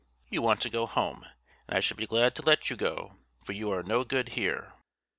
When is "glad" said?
2.07-2.33